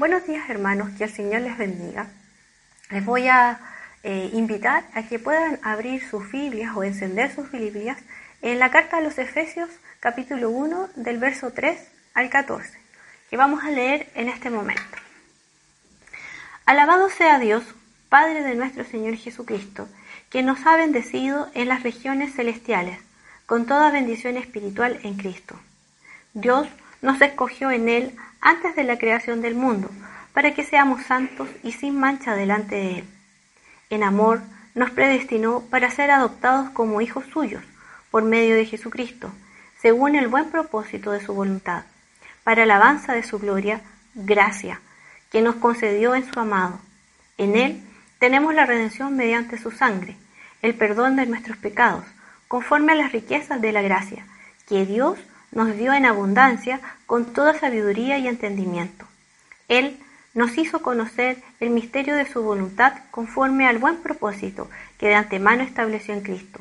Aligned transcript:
Buenos 0.00 0.26
días 0.26 0.48
hermanos, 0.48 0.88
que 0.96 1.04
el 1.04 1.12
Señor 1.12 1.42
les 1.42 1.58
bendiga. 1.58 2.06
Les 2.88 3.04
voy 3.04 3.28
a 3.28 3.60
eh, 4.02 4.30
invitar 4.32 4.82
a 4.94 5.02
que 5.02 5.18
puedan 5.18 5.60
abrir 5.62 6.02
sus 6.08 6.32
Biblias 6.32 6.74
o 6.74 6.82
encender 6.84 7.34
sus 7.34 7.52
Biblias 7.52 7.98
en 8.40 8.58
la 8.58 8.70
carta 8.70 8.96
a 8.96 9.00
los 9.02 9.18
Efesios 9.18 9.68
capítulo 10.00 10.48
1 10.48 10.88
del 10.96 11.18
verso 11.18 11.52
3 11.52 11.78
al 12.14 12.30
14, 12.30 12.80
que 13.28 13.36
vamos 13.36 13.62
a 13.62 13.70
leer 13.70 14.08
en 14.14 14.30
este 14.30 14.48
momento. 14.48 14.80
Alabado 16.64 17.10
sea 17.10 17.38
Dios, 17.38 17.62
Padre 18.08 18.42
de 18.42 18.54
nuestro 18.54 18.84
Señor 18.84 19.16
Jesucristo, 19.16 19.86
que 20.30 20.42
nos 20.42 20.64
ha 20.64 20.76
bendecido 20.76 21.50
en 21.52 21.68
las 21.68 21.82
regiones 21.82 22.32
celestiales, 22.34 22.98
con 23.44 23.66
toda 23.66 23.90
bendición 23.90 24.38
espiritual 24.38 24.98
en 25.02 25.18
Cristo. 25.18 25.60
Dios 26.32 26.68
nos 27.02 27.20
escogió 27.20 27.70
en 27.70 27.88
Él 27.88 28.16
antes 28.40 28.76
de 28.76 28.84
la 28.84 28.98
creación 28.98 29.40
del 29.40 29.54
mundo, 29.54 29.90
para 30.32 30.54
que 30.54 30.64
seamos 30.64 31.04
santos 31.04 31.48
y 31.62 31.72
sin 31.72 31.98
mancha 31.98 32.34
delante 32.34 32.76
de 32.76 32.98
Él. 32.98 33.04
En 33.90 34.02
amor 34.02 34.42
nos 34.74 34.90
predestinó 34.90 35.62
para 35.70 35.90
ser 35.90 36.10
adoptados 36.10 36.70
como 36.70 37.00
hijos 37.00 37.24
suyos, 37.32 37.62
por 38.10 38.22
medio 38.22 38.54
de 38.54 38.66
Jesucristo, 38.66 39.32
según 39.80 40.14
el 40.14 40.28
buen 40.28 40.50
propósito 40.50 41.10
de 41.12 41.24
su 41.24 41.34
voluntad, 41.34 41.84
para 42.44 42.62
alabanza 42.62 43.12
de 43.12 43.22
su 43.22 43.38
gloria, 43.38 43.80
gracia, 44.14 44.80
que 45.30 45.42
nos 45.42 45.56
concedió 45.56 46.14
en 46.14 46.30
su 46.30 46.38
amado. 46.38 46.80
En 47.38 47.56
Él 47.56 47.82
tenemos 48.18 48.54
la 48.54 48.66
redención 48.66 49.16
mediante 49.16 49.58
su 49.58 49.70
sangre, 49.70 50.16
el 50.62 50.74
perdón 50.74 51.16
de 51.16 51.26
nuestros 51.26 51.56
pecados, 51.56 52.04
conforme 52.48 52.92
a 52.92 52.96
las 52.96 53.12
riquezas 53.12 53.60
de 53.60 53.72
la 53.72 53.82
gracia, 53.82 54.26
que 54.68 54.84
Dios 54.84 55.18
nos 55.52 55.76
dio 55.76 55.92
en 55.92 56.06
abundancia 56.06 56.80
con 57.06 57.32
toda 57.32 57.58
sabiduría 57.58 58.18
y 58.18 58.28
entendimiento. 58.28 59.06
Él 59.68 59.98
nos 60.34 60.56
hizo 60.58 60.80
conocer 60.82 61.38
el 61.58 61.70
misterio 61.70 62.14
de 62.14 62.26
su 62.26 62.42
voluntad 62.42 62.94
conforme 63.10 63.66
al 63.66 63.78
buen 63.78 63.96
propósito 63.96 64.70
que 64.98 65.08
de 65.08 65.14
antemano 65.14 65.62
estableció 65.62 66.14
en 66.14 66.20
Cristo, 66.20 66.60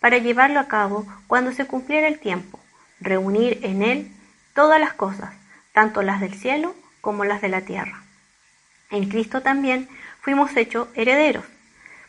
para 0.00 0.18
llevarlo 0.18 0.58
a 0.58 0.68
cabo 0.68 1.06
cuando 1.26 1.52
se 1.52 1.66
cumpliera 1.66 2.08
el 2.08 2.18
tiempo, 2.18 2.58
reunir 3.00 3.60
en 3.62 3.82
Él 3.82 4.10
todas 4.54 4.80
las 4.80 4.94
cosas, 4.94 5.32
tanto 5.72 6.02
las 6.02 6.20
del 6.20 6.34
cielo 6.34 6.74
como 7.00 7.24
las 7.24 7.40
de 7.40 7.48
la 7.48 7.60
tierra. 7.60 8.02
En 8.90 9.08
Cristo 9.08 9.42
también 9.42 9.88
fuimos 10.20 10.56
hechos 10.56 10.88
herederos, 10.94 11.44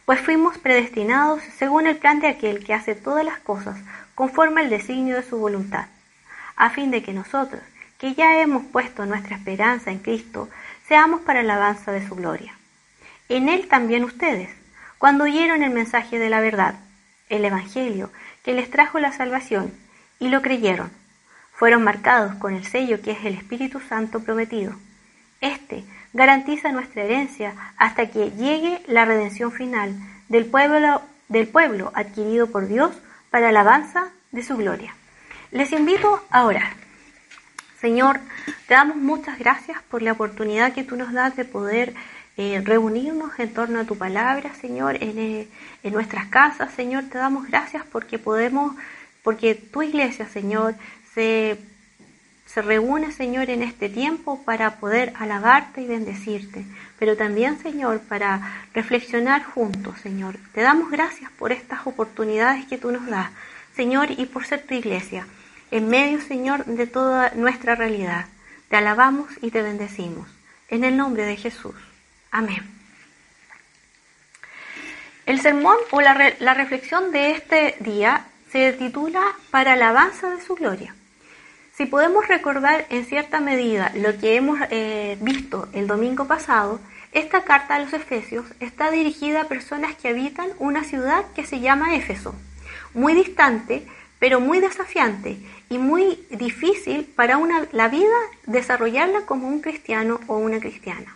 pues 0.05 0.19
fuimos 0.21 0.57
predestinados 0.57 1.41
según 1.57 1.85
el 1.85 1.97
plan 1.97 2.21
de 2.21 2.27
aquel 2.27 2.63
que 2.63 2.73
hace 2.73 2.95
todas 2.95 3.25
las 3.25 3.39
cosas 3.39 3.77
conforme 4.15 4.61
al 4.61 4.69
designio 4.69 5.15
de 5.15 5.23
su 5.23 5.37
voluntad 5.37 5.87
a 6.57 6.69
fin 6.69 6.91
de 6.91 7.01
que 7.01 7.13
nosotros, 7.13 7.61
que 7.97 8.13
ya 8.13 8.41
hemos 8.41 8.65
puesto 8.65 9.05
nuestra 9.05 9.37
esperanza 9.37 9.91
en 9.91 9.99
Cristo, 9.99 10.49
seamos 10.87 11.21
para 11.21 11.39
alabanza 11.39 11.91
de 11.91 12.05
su 12.05 12.15
gloria. 12.15 12.53
En 13.29 13.47
Él 13.47 13.67
también 13.67 14.03
ustedes, 14.03 14.49
cuando 14.97 15.23
oyeron 15.23 15.63
el 15.63 15.71
mensaje 15.71 16.19
de 16.19 16.29
la 16.29 16.41
verdad, 16.41 16.75
el 17.29 17.45
Evangelio, 17.45 18.11
que 18.43 18.53
les 18.53 18.69
trajo 18.69 18.99
la 18.99 19.11
salvación, 19.11 19.71
y 20.19 20.29
lo 20.29 20.41
creyeron, 20.41 20.89
fueron 21.53 21.83
marcados 21.83 22.35
con 22.35 22.55
el 22.55 22.65
sello 22.65 23.01
que 23.01 23.11
es 23.11 23.25
el 23.25 23.35
Espíritu 23.35 23.79
Santo 23.79 24.21
prometido. 24.21 24.73
Este 25.41 25.83
garantiza 26.13 26.71
nuestra 26.71 27.03
herencia 27.03 27.53
hasta 27.77 28.07
que 28.07 28.31
llegue 28.31 28.81
la 28.87 29.05
redención 29.05 29.51
final 29.51 29.95
del 30.29 30.45
pueblo, 30.45 31.01
del 31.27 31.47
pueblo 31.47 31.91
adquirido 31.93 32.47
por 32.47 32.67
Dios 32.67 32.91
para 33.29 33.49
alabanza 33.49 34.09
de 34.31 34.43
su 34.43 34.57
gloria. 34.57 34.95
Les 35.51 35.71
invito 35.71 36.21
a 36.29 36.43
orar. 36.45 36.73
Señor, 37.79 38.19
te 38.67 38.73
damos 38.73 38.97
muchas 38.97 39.39
gracias 39.39 39.81
por 39.83 40.01
la 40.01 40.11
oportunidad 40.11 40.73
que 40.73 40.83
tú 40.83 40.97
nos 40.97 41.13
das 41.13 41.37
de 41.37 41.45
poder 41.45 41.93
eh, 42.35 42.61
reunirnos 42.65 43.39
en 43.39 43.53
torno 43.53 43.79
a 43.79 43.85
tu 43.85 43.97
palabra, 43.97 44.53
Señor, 44.55 44.97
eh, 44.99 45.47
en, 45.83 45.93
nuestras 45.93 46.27
casas, 46.27 46.73
Señor. 46.73 47.05
Te 47.05 47.17
damos 47.17 47.47
gracias 47.47 47.85
porque 47.89 48.19
podemos, 48.19 48.75
porque 49.23 49.55
tu 49.55 49.83
iglesia, 49.83 50.27
Señor, 50.27 50.75
se, 51.13 51.57
se 52.45 52.61
reúne, 52.61 53.13
Señor, 53.13 53.49
en 53.49 53.63
este 53.63 53.87
tiempo 53.87 54.43
para 54.43 54.81
poder 54.81 55.13
alabarte 55.17 55.81
y 55.81 55.87
bendecirte, 55.87 56.65
pero 56.99 57.15
también, 57.15 57.57
Señor, 57.59 58.01
para 58.01 58.65
reflexionar 58.73 59.45
juntos, 59.45 59.95
Señor. 60.03 60.37
Te 60.51 60.59
damos 60.59 60.91
gracias 60.91 61.31
por 61.31 61.53
estas 61.53 61.87
oportunidades 61.87 62.65
que 62.65 62.77
tú 62.77 62.91
nos 62.91 63.05
das. 63.07 63.29
Señor, 63.77 64.11
y 64.11 64.25
por 64.25 64.45
ser 64.45 64.63
tu 64.63 64.73
iglesia, 64.73 65.27
en 65.71 65.89
medio, 65.89 66.21
Señor, 66.21 66.65
de 66.65 66.87
toda 66.87 67.31
nuestra 67.35 67.75
realidad. 67.75 68.25
Te 68.69 68.75
alabamos 68.75 69.29
y 69.41 69.51
te 69.51 69.61
bendecimos. 69.61 70.27
En 70.69 70.83
el 70.83 70.97
nombre 70.97 71.25
de 71.25 71.37
Jesús. 71.37 71.75
Amén. 72.31 72.69
El 75.25 75.41
sermón 75.41 75.77
o 75.91 76.01
la, 76.01 76.53
reflexión 76.53 77.11
de 77.11 77.31
este 77.31 77.75
día 77.79 78.25
se 78.51 78.73
titula 78.73 79.21
Para 79.51 79.73
alabanza 79.73 80.29
de 80.29 80.41
su 80.41 80.55
gloria. 80.55 80.95
Si 81.75 81.85
podemos 81.85 82.27
recordar 82.27 82.85
en 82.89 83.05
cierta 83.05 83.39
medida 83.39 83.91
lo 83.95 84.17
que 84.17 84.35
hemos 84.35 84.59
eh, 84.71 85.17
visto 85.21 85.67
el 85.73 85.87
domingo 85.87 86.25
pasado, 86.27 86.79
esta 87.11 87.43
carta 87.43 87.75
a 87.75 87.79
los 87.79 87.93
Efesios 87.93 88.45
está 88.59 88.89
dirigida 88.89 89.41
a 89.41 89.47
personas 89.47 89.95
que 89.95 90.09
habitan 90.09 90.49
una 90.59 90.83
ciudad 90.83 91.25
que 91.35 91.45
se 91.45 91.59
llama 91.59 91.95
Éfeso 91.95 92.33
muy 92.97 93.13
distante, 93.13 93.85
pero 94.19 94.39
muy 94.39 94.59
desafiante 94.59 95.37
y 95.69 95.77
muy 95.77 96.25
difícil 96.29 97.05
para 97.05 97.37
una, 97.37 97.67
la 97.71 97.87
vida 97.87 98.15
desarrollarla 98.45 99.25
como 99.25 99.47
un 99.47 99.61
cristiano 99.61 100.19
o 100.27 100.37
una 100.37 100.59
cristiana. 100.59 101.15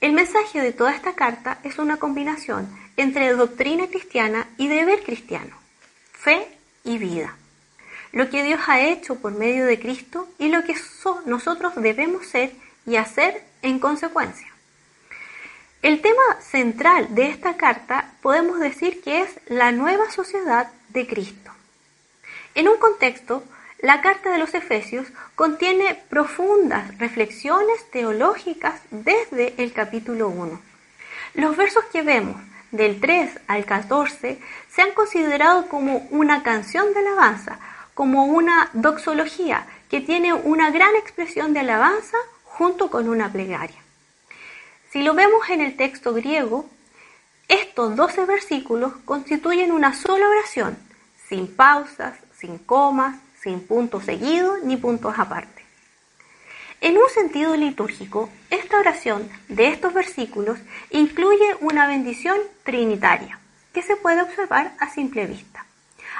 El 0.00 0.12
mensaje 0.12 0.60
de 0.60 0.72
toda 0.72 0.94
esta 0.94 1.14
carta 1.14 1.58
es 1.64 1.78
una 1.78 1.96
combinación 1.96 2.68
entre 2.96 3.32
doctrina 3.32 3.86
cristiana 3.88 4.46
y 4.56 4.68
deber 4.68 5.02
cristiano, 5.02 5.56
fe 6.12 6.46
y 6.84 6.98
vida, 6.98 7.36
lo 8.12 8.30
que 8.30 8.42
Dios 8.42 8.60
ha 8.66 8.80
hecho 8.80 9.16
por 9.16 9.32
medio 9.32 9.66
de 9.66 9.78
Cristo 9.78 10.28
y 10.38 10.48
lo 10.48 10.64
que 10.64 10.74
nosotros 11.26 11.74
debemos 11.76 12.26
ser 12.26 12.52
y 12.86 12.96
hacer 12.96 13.42
en 13.62 13.78
consecuencia. 13.78 14.46
El 15.82 16.00
tema 16.00 16.40
central 16.40 17.14
de 17.14 17.28
esta 17.28 17.56
carta 17.56 18.12
podemos 18.22 18.58
decir 18.58 19.02
que 19.02 19.22
es 19.22 19.30
la 19.46 19.72
nueva 19.72 20.10
sociedad 20.10 20.70
de 20.88 21.06
Cristo. 21.06 21.55
En 22.56 22.68
un 22.68 22.78
contexto, 22.78 23.44
la 23.80 24.00
carta 24.00 24.30
de 24.30 24.38
los 24.38 24.54
Efesios 24.54 25.06
contiene 25.34 26.02
profundas 26.08 26.96
reflexiones 26.96 27.90
teológicas 27.90 28.80
desde 28.90 29.52
el 29.58 29.74
capítulo 29.74 30.30
1. 30.30 30.58
Los 31.34 31.54
versos 31.54 31.84
que 31.92 32.00
vemos 32.00 32.40
del 32.70 32.98
3 32.98 33.40
al 33.46 33.66
14 33.66 34.40
se 34.70 34.82
han 34.82 34.92
considerado 34.92 35.68
como 35.68 36.08
una 36.10 36.42
canción 36.42 36.94
de 36.94 37.00
alabanza, 37.00 37.58
como 37.92 38.24
una 38.24 38.70
doxología 38.72 39.66
que 39.90 40.00
tiene 40.00 40.32
una 40.32 40.70
gran 40.70 40.96
expresión 40.96 41.52
de 41.52 41.60
alabanza 41.60 42.16
junto 42.44 42.88
con 42.90 43.10
una 43.10 43.30
plegaria. 43.30 43.82
Si 44.90 45.02
lo 45.02 45.12
vemos 45.12 45.50
en 45.50 45.60
el 45.60 45.76
texto 45.76 46.14
griego, 46.14 46.64
estos 47.48 47.94
12 47.96 48.24
versículos 48.24 48.94
constituyen 49.04 49.72
una 49.72 49.92
sola 49.92 50.26
oración, 50.26 50.78
sin 51.28 51.54
pausas, 51.54 52.14
sin 52.38 52.58
comas, 52.58 53.16
sin 53.42 53.60
puntos 53.60 54.04
seguidos 54.04 54.62
ni 54.62 54.76
puntos 54.76 55.14
aparte. 55.18 55.64
En 56.80 56.98
un 56.98 57.08
sentido 57.08 57.56
litúrgico, 57.56 58.28
esta 58.50 58.78
oración 58.78 59.28
de 59.48 59.68
estos 59.68 59.94
versículos 59.94 60.58
incluye 60.90 61.56
una 61.60 61.86
bendición 61.86 62.36
trinitaria 62.64 63.38
que 63.72 63.82
se 63.82 63.96
puede 63.96 64.22
observar 64.22 64.74
a 64.78 64.90
simple 64.90 65.26
vista. 65.26 65.64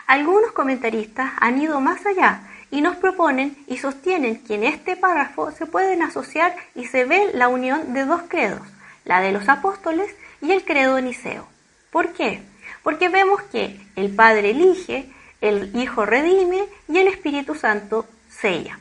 Algunos 0.06 0.52
comentaristas 0.52 1.32
han 1.40 1.60
ido 1.60 1.80
más 1.80 2.04
allá 2.06 2.40
y 2.70 2.80
nos 2.80 2.96
proponen 2.96 3.56
y 3.66 3.78
sostienen 3.78 4.42
que 4.44 4.54
en 4.54 4.64
este 4.64 4.96
párrafo 4.96 5.50
se 5.52 5.66
pueden 5.66 6.02
asociar 6.02 6.54
y 6.74 6.86
se 6.86 7.04
ve 7.04 7.30
la 7.34 7.48
unión 7.48 7.92
de 7.92 8.04
dos 8.04 8.22
credos, 8.28 8.66
la 9.04 9.20
de 9.20 9.32
los 9.32 9.48
apóstoles 9.48 10.14
y 10.40 10.52
el 10.52 10.64
credo 10.64 11.00
niceo. 11.00 11.46
¿Por 11.90 12.12
qué? 12.12 12.42
Porque 12.82 13.08
vemos 13.08 13.42
que 13.44 13.80
el 13.96 14.14
Padre 14.14 14.50
elige, 14.50 15.10
el 15.48 15.76
Hijo 15.76 16.04
redime 16.04 16.66
y 16.88 16.98
el 16.98 17.08
Espíritu 17.08 17.54
Santo 17.54 18.06
sella. 18.28 18.78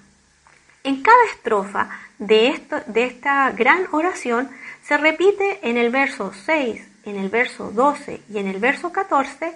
En 0.84 1.02
cada 1.02 1.26
estrofa 1.34 1.90
de, 2.20 2.50
esto, 2.50 2.78
de 2.88 3.06
esta 3.06 3.52
gran 3.52 3.88
oración 3.92 4.50
se 4.84 4.98
repite 4.98 5.60
en 5.64 5.78
el 5.78 5.90
verso 5.90 6.32
6, 6.46 6.82
en 7.06 7.16
el 7.18 7.30
verso 7.30 7.72
12 7.72 8.22
y 8.30 8.38
en 8.38 8.48
el 8.48 8.60
verso 8.60 8.92
14 8.92 9.56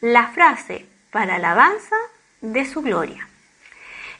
la 0.00 0.28
frase 0.28 0.86
para 1.10 1.36
alabanza 1.36 1.96
de 2.40 2.64
su 2.64 2.82
gloria. 2.82 3.28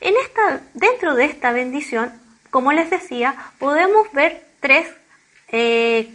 En 0.01 0.15
esta, 0.17 0.61
dentro 0.75 1.15
de 1.15 1.25
esta 1.25 1.53
bendición, 1.53 2.13
como 2.51 2.73
les 2.73 2.91
decía, 2.91 3.35
podemos 3.59 4.13
ver 4.13 4.47
tres 4.61 4.87
eh, 5.49 6.13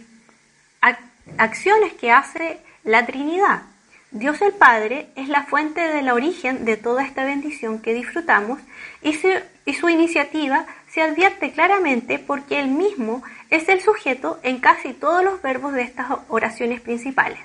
acciones 1.36 1.92
que 1.94 2.10
hace 2.10 2.60
la 2.84 3.04
Trinidad. 3.04 3.62
Dios 4.12 4.42
el 4.42 4.52
Padre 4.52 5.08
es 5.14 5.28
la 5.28 5.44
fuente 5.44 5.80
del 5.80 6.10
origen 6.10 6.64
de 6.64 6.76
toda 6.76 7.04
esta 7.04 7.24
bendición 7.24 7.78
que 7.78 7.94
disfrutamos 7.94 8.58
y 9.02 9.14
su, 9.14 9.88
iniciativa 9.88 10.66
se 10.90 11.00
advierte 11.00 11.52
claramente 11.52 12.18
porque 12.18 12.58
él 12.58 12.68
mismo 12.68 13.22
es 13.50 13.68
el 13.68 13.80
sujeto 13.80 14.40
en 14.42 14.58
casi 14.58 14.94
todos 14.94 15.22
los 15.22 15.40
verbos 15.42 15.74
de 15.74 15.82
estas 15.82 16.08
oraciones 16.26 16.80
principales. 16.80 17.38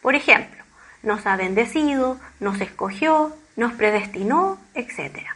Por 0.00 0.14
ejemplo, 0.14 0.62
nos 1.02 1.26
ha 1.26 1.36
bendecido, 1.36 2.20
nos 2.38 2.60
escogió, 2.60 3.36
nos 3.56 3.72
predestinó, 3.72 4.60
etc. 4.74 5.26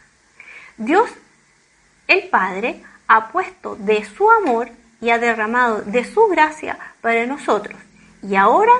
Dios, 0.77 1.09
el 2.07 2.29
Padre, 2.29 2.81
ha 3.07 3.27
puesto 3.27 3.75
de 3.75 4.05
su 4.05 4.31
amor 4.31 4.69
y 5.01 5.09
ha 5.09 5.17
derramado 5.17 5.81
de 5.81 6.05
su 6.05 6.27
gracia 6.27 6.79
para 7.01 7.25
nosotros 7.25 7.77
y 8.23 8.35
ahora 8.35 8.71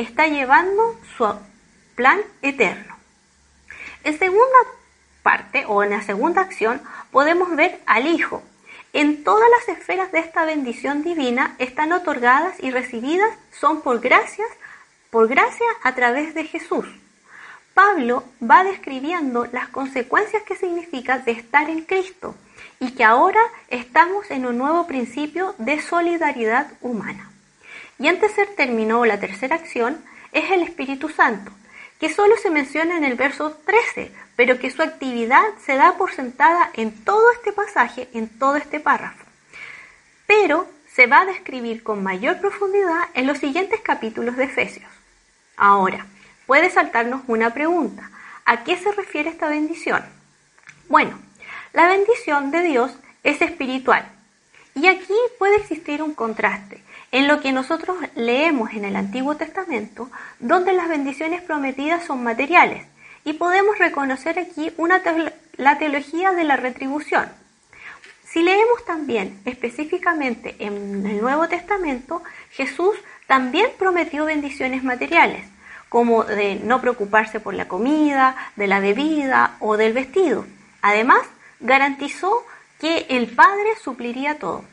está 0.00 0.26
llevando 0.26 0.98
su 1.16 1.26
plan 1.94 2.20
eterno. 2.42 2.96
En 4.04 4.18
segunda 4.18 4.58
parte 5.22 5.64
o 5.66 5.82
en 5.82 5.90
la 5.90 6.02
segunda 6.02 6.40
acción 6.40 6.80
podemos 7.10 7.54
ver 7.54 7.80
al 7.86 8.06
Hijo. 8.06 8.42
En 8.92 9.22
todas 9.22 9.48
las 9.50 9.76
esferas 9.76 10.10
de 10.10 10.18
esta 10.18 10.44
bendición 10.44 11.02
divina 11.02 11.54
están 11.58 11.92
otorgadas 11.92 12.54
y 12.60 12.70
recibidas 12.70 13.30
son 13.52 13.82
por 13.82 14.00
gracias, 14.00 14.48
por 15.10 15.28
gracia 15.28 15.66
a 15.82 15.94
través 15.94 16.34
de 16.34 16.44
Jesús. 16.44 16.86
Pablo 17.74 18.24
va 18.42 18.64
describiendo 18.64 19.46
las 19.52 19.68
consecuencias 19.68 20.42
que 20.42 20.56
significa 20.56 21.18
de 21.18 21.32
estar 21.32 21.70
en 21.70 21.84
Cristo 21.84 22.34
y 22.80 22.92
que 22.92 23.04
ahora 23.04 23.40
estamos 23.68 24.30
en 24.30 24.46
un 24.46 24.58
nuevo 24.58 24.86
principio 24.86 25.54
de 25.58 25.80
solidaridad 25.80 26.66
humana. 26.80 27.29
Y 28.00 28.08
antes 28.08 28.34
de 28.34 28.46
terminó 28.46 29.04
la 29.04 29.20
tercera 29.20 29.56
acción 29.56 30.02
es 30.32 30.50
el 30.50 30.62
Espíritu 30.62 31.10
Santo, 31.10 31.52
que 32.00 32.12
solo 32.12 32.34
se 32.38 32.48
menciona 32.48 32.96
en 32.96 33.04
el 33.04 33.14
verso 33.14 33.52
13, 33.66 34.10
pero 34.36 34.58
que 34.58 34.70
su 34.70 34.80
actividad 34.80 35.44
se 35.64 35.76
da 35.76 35.98
por 35.98 36.10
sentada 36.10 36.70
en 36.72 37.04
todo 37.04 37.30
este 37.32 37.52
pasaje, 37.52 38.08
en 38.14 38.30
todo 38.38 38.56
este 38.56 38.80
párrafo. 38.80 39.22
Pero 40.26 40.66
se 40.94 41.06
va 41.06 41.20
a 41.20 41.26
describir 41.26 41.82
con 41.82 42.02
mayor 42.02 42.40
profundidad 42.40 43.08
en 43.12 43.26
los 43.26 43.36
siguientes 43.36 43.80
capítulos 43.82 44.34
de 44.38 44.44
Efesios. 44.44 44.90
Ahora, 45.58 46.06
puede 46.46 46.70
saltarnos 46.70 47.20
una 47.26 47.52
pregunta. 47.52 48.10
¿A 48.46 48.64
qué 48.64 48.78
se 48.78 48.92
refiere 48.92 49.28
esta 49.28 49.48
bendición? 49.48 50.02
Bueno, 50.88 51.18
la 51.74 51.86
bendición 51.86 52.50
de 52.50 52.62
Dios 52.62 52.92
es 53.22 53.42
espiritual. 53.42 54.10
Y 54.74 54.86
aquí 54.86 55.14
puede 55.38 55.56
existir 55.56 56.02
un 56.02 56.14
contraste 56.14 56.82
en 57.12 57.28
lo 57.28 57.40
que 57.40 57.52
nosotros 57.52 57.96
leemos 58.14 58.72
en 58.72 58.84
el 58.84 58.96
Antiguo 58.96 59.36
Testamento, 59.36 60.10
donde 60.38 60.72
las 60.72 60.88
bendiciones 60.88 61.42
prometidas 61.42 62.04
son 62.04 62.22
materiales, 62.22 62.86
y 63.24 63.34
podemos 63.34 63.78
reconocer 63.78 64.38
aquí 64.38 64.72
una 64.76 65.02
la 65.56 65.78
teología 65.78 66.32
de 66.32 66.44
la 66.44 66.56
retribución. 66.56 67.28
Si 68.24 68.42
leemos 68.42 68.84
también 68.84 69.40
específicamente 69.44 70.54
en 70.60 71.04
el 71.04 71.20
Nuevo 71.20 71.48
Testamento, 71.48 72.22
Jesús 72.50 72.96
también 73.26 73.70
prometió 73.78 74.24
bendiciones 74.24 74.84
materiales, 74.84 75.44
como 75.88 76.22
de 76.22 76.54
no 76.54 76.80
preocuparse 76.80 77.40
por 77.40 77.54
la 77.54 77.66
comida, 77.66 78.36
de 78.54 78.68
la 78.68 78.78
bebida 78.78 79.56
o 79.58 79.76
del 79.76 79.92
vestido. 79.92 80.46
Además, 80.80 81.20
garantizó 81.58 82.46
que 82.80 83.06
el 83.10 83.26
Padre 83.26 83.74
supliría 83.82 84.38
todo. 84.38 84.64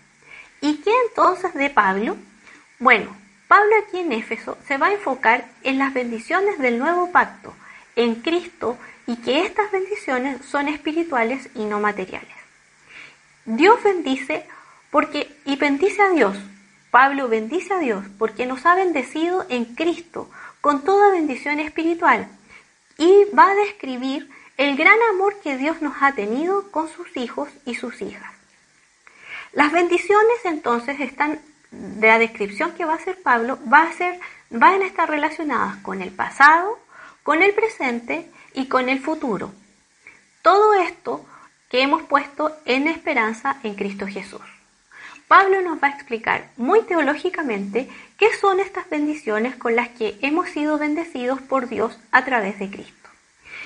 ¿Y 0.61 0.77
qué 0.77 0.91
entonces 1.09 1.53
de 1.53 1.69
Pablo? 1.69 2.17
Bueno, 2.79 3.15
Pablo 3.47 3.73
aquí 3.85 3.99
en 3.99 4.11
Éfeso 4.11 4.57
se 4.67 4.77
va 4.77 4.87
a 4.87 4.93
enfocar 4.93 5.45
en 5.63 5.77
las 5.77 5.93
bendiciones 5.93 6.59
del 6.59 6.79
nuevo 6.79 7.11
pacto, 7.11 7.53
en 7.95 8.15
Cristo 8.15 8.77
y 9.05 9.15
que 9.17 9.41
estas 9.41 9.71
bendiciones 9.71 10.45
son 10.45 10.67
espirituales 10.67 11.49
y 11.55 11.65
no 11.65 11.79
materiales. 11.79 12.35
Dios 13.45 13.81
bendice 13.83 14.45
porque 14.91 15.33
y 15.45 15.55
bendice 15.55 16.01
a 16.01 16.09
Dios. 16.09 16.37
Pablo 16.91 17.29
bendice 17.29 17.73
a 17.73 17.79
Dios 17.79 18.03
porque 18.17 18.45
nos 18.45 18.65
ha 18.65 18.75
bendecido 18.75 19.45
en 19.49 19.65
Cristo 19.65 20.29
con 20.59 20.83
toda 20.83 21.11
bendición 21.11 21.59
espiritual 21.59 22.27
y 22.97 23.25
va 23.37 23.51
a 23.51 23.55
describir 23.55 24.29
el 24.57 24.75
gran 24.75 24.97
amor 25.13 25.39
que 25.41 25.57
Dios 25.57 25.81
nos 25.81 25.93
ha 26.01 26.13
tenido 26.13 26.71
con 26.71 26.89
sus 26.89 27.15
hijos 27.15 27.49
y 27.65 27.75
sus 27.75 28.01
hijas. 28.01 28.36
Las 29.53 29.71
bendiciones 29.71 30.37
entonces 30.43 30.99
están 30.99 31.39
de 31.71 32.07
la 32.07 32.19
descripción 32.19 32.73
que 32.73 32.85
va 32.85 32.93
a 32.93 32.97
hacer 32.97 33.21
Pablo 33.21 33.59
va 33.71 33.83
a 33.83 33.93
ser 33.93 34.19
van 34.49 34.81
a 34.81 34.85
estar 34.85 35.09
relacionadas 35.09 35.77
con 35.77 36.01
el 36.01 36.11
pasado, 36.11 36.79
con 37.23 37.43
el 37.43 37.53
presente 37.53 38.29
y 38.53 38.67
con 38.67 38.89
el 38.89 38.99
futuro. 38.99 39.51
Todo 40.41 40.73
esto 40.75 41.25
que 41.69 41.81
hemos 41.81 42.03
puesto 42.03 42.55
en 42.65 42.87
esperanza 42.87 43.57
en 43.63 43.75
Cristo 43.75 44.07
Jesús. 44.07 44.41
Pablo 45.27 45.61
nos 45.61 45.83
va 45.83 45.89
a 45.89 45.91
explicar 45.91 46.49
muy 46.55 46.83
teológicamente 46.83 47.89
qué 48.17 48.33
son 48.33 48.61
estas 48.61 48.89
bendiciones 48.89 49.55
con 49.57 49.75
las 49.75 49.89
que 49.89 50.17
hemos 50.21 50.49
sido 50.49 50.77
bendecidos 50.77 51.41
por 51.41 51.67
Dios 51.67 51.99
a 52.11 52.23
través 52.23 52.59
de 52.59 52.69
Cristo. 52.69 52.93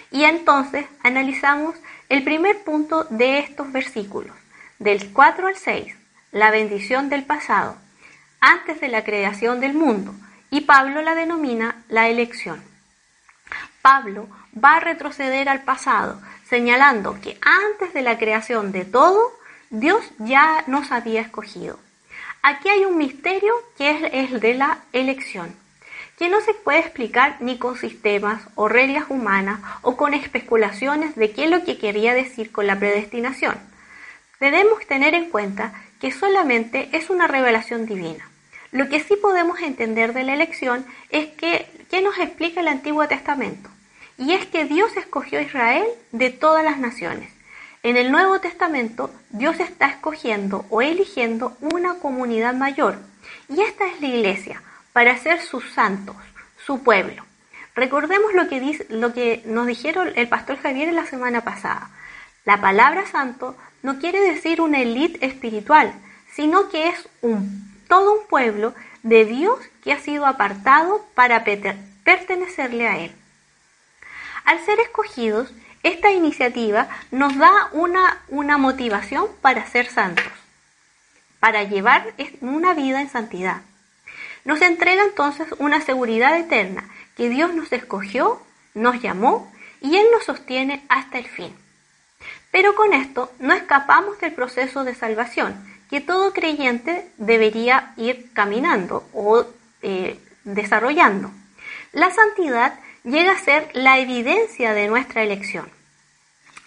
Y 0.10 0.24
entonces 0.24 0.86
analizamos 1.04 1.76
el 2.10 2.24
primer 2.24 2.64
punto 2.64 3.06
de 3.12 3.38
estos 3.40 3.72
versículos, 3.72 4.36
del 4.82 5.14
4 5.14 5.48
al 5.48 5.56
6, 5.56 5.94
la 6.32 6.50
bendición 6.50 7.10
del 7.10 7.24
pasado, 7.24 7.78
antes 8.40 8.82
de 8.82 8.88
la 8.88 9.04
creación 9.04 9.60
del 9.60 9.76
mundo, 9.76 10.16
y 10.50 10.62
Pablo 10.62 11.04
la 11.04 11.14
denomina 11.14 11.84
la 11.88 12.10
elección. 12.10 12.64
Pablo 13.84 14.28
va 14.58 14.78
a 14.78 14.80
retroceder 14.80 15.50
al 15.50 15.62
pasado, 15.62 16.20
señalando 16.50 17.20
que 17.22 17.38
antes 17.42 17.94
de 17.94 18.02
la 18.02 18.18
creación 18.18 18.72
de 18.72 18.84
todo, 18.84 19.32
Dios 19.70 20.04
ya 20.18 20.64
nos 20.66 20.92
había 20.92 21.22
escogido. 21.22 21.78
Aquí 22.42 22.68
hay 22.70 22.84
un 22.84 22.98
misterio 22.98 23.54
que 23.78 23.92
es 23.92 24.14
el 24.14 24.40
de 24.40 24.56
la 24.56 24.80
elección, 24.94 25.56
que 26.18 26.28
no 26.28 26.42
se 26.42 26.56
puede 26.56 26.80
explicar 26.80 27.38
ni 27.40 27.60
con 27.60 27.78
sistemas 27.78 28.42
o 28.56 28.68
reglas 28.68 29.06
humanas 29.10 29.60
o 29.84 29.96
con 29.96 30.16
especulaciones 30.16 31.16
de 31.16 31.34
qué 31.34 31.44
es 31.44 31.52
lo 31.52 31.64
que 31.66 31.78
quería 31.78 32.16
decir 32.16 32.52
con 32.52 32.66
la 32.66 32.80
predestinación. 32.80 33.70
Debemos 34.42 34.86
tener 34.88 35.14
en 35.14 35.30
cuenta 35.30 35.72
que 36.00 36.12
solamente 36.12 36.90
es 36.94 37.12
una 37.12 37.28
revelación 37.28 37.86
divina. 37.86 38.28
Lo 38.72 38.90
que 38.90 39.00
sí 39.00 39.16
podemos 39.16 39.62
entender 39.62 40.14
de 40.14 40.24
la 40.24 40.34
elección 40.34 40.84
es 41.12 41.28
que, 41.28 41.68
¿qué 41.92 42.02
nos 42.02 42.18
explica 42.18 42.62
el 42.62 42.68
Antiguo 42.68 43.08
Testamento? 43.08 43.70
Y 44.18 44.34
es 44.34 44.48
que 44.48 44.66
Dios 44.66 44.98
escogió 44.98 45.38
a 45.38 45.44
Israel 45.44 45.86
de 46.12 46.32
todas 46.32 46.66
las 46.66 46.80
naciones. 46.80 47.32
En 47.84 47.98
el 47.98 48.12
Nuevo 48.12 48.40
Testamento, 48.40 49.12
Dios 49.30 49.60
está 49.60 49.88
escogiendo 49.90 50.66
o 50.72 50.82
eligiendo 50.82 51.56
una 51.62 52.00
comunidad 52.00 52.56
mayor. 52.56 52.98
Y 53.48 53.62
esta 53.62 53.86
es 53.86 54.02
la 54.02 54.08
iglesia, 54.08 54.64
para 54.92 55.18
ser 55.20 55.40
sus 55.42 55.70
santos, 55.72 56.16
su 56.66 56.82
pueblo. 56.82 57.24
Recordemos 57.76 58.34
lo 58.34 58.50
que, 58.50 58.88
lo 58.90 59.14
que 59.14 59.44
nos 59.46 59.68
dijeron 59.68 60.12
el 60.16 60.28
pastor 60.28 60.58
Javier 60.58 60.92
la 60.94 61.06
semana 61.06 61.42
pasada. 61.42 61.92
La 62.44 62.60
palabra 62.60 63.06
santo 63.06 63.56
no 63.84 64.00
quiere 64.00 64.20
decir 64.20 64.62
una 64.62 64.80
élite 64.80 65.26
espiritual, 65.26 65.94
sino 66.34 66.70
que 66.70 66.90
es 66.90 67.10
todo 67.88 68.20
un 68.20 68.28
pueblo 68.28 68.74
de 69.04 69.26
Dios 69.26 69.60
que 69.84 69.94
ha 69.94 70.00
sido 70.00 70.26
apartado 70.26 71.06
para 71.16 71.44
pertenecerle 71.44 72.88
a 72.88 73.00
Él. 73.00 73.12
Al 74.46 74.60
ser 74.66 74.80
escogidos, 74.80 75.52
esta 75.84 76.12
iniciativa 76.12 76.90
nos 77.12 77.38
da 77.38 77.70
una 77.72 78.58
motivación 78.58 79.28
para 79.42 79.66
ser 79.68 79.88
santos, 79.88 80.26
para 81.40 81.64
llevar 81.64 82.14
una 82.42 82.74
vida 82.74 83.02
en 83.02 83.10
santidad. 83.10 83.62
Nos 84.46 84.62
entrega 84.62 85.04
entonces 85.04 85.48
una 85.58 85.82
seguridad 85.82 86.38
eterna 86.38 86.90
que 87.18 87.30
Dios 87.30 87.54
nos 87.54 87.72
escogió, 87.72 88.42
nos 88.74 89.02
llamó 89.02 89.52
y 89.82 89.98
Él 89.98 90.06
nos 90.12 90.24
sostiene 90.24 90.84
hasta 90.90 91.18
el 91.18 91.28
fin. 91.28 91.54
Pero 92.52 92.76
con 92.76 92.94
esto 92.94 93.32
no 93.40 93.54
escapamos 93.54 94.20
del 94.20 94.34
proceso 94.34 94.84
de 94.84 94.94
salvación, 94.94 95.56
que 95.90 96.02
todo 96.02 96.34
creyente 96.34 97.10
debería 97.18 97.94
ir 97.98 98.32
caminando 98.34 99.08
o 99.14 99.46
eh, 99.82 100.20
desarrollando. 100.44 101.32
La 101.94 102.12
santidad 102.12 102.80
llega 103.04 103.32
a 103.32 103.40
ser 103.40 103.70
la 103.74 104.00
evidencia 104.00 104.74
de 104.74 104.88
nuestra 104.88 105.24
elección. 105.24 105.70